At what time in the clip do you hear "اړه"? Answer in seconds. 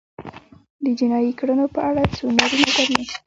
1.89-2.03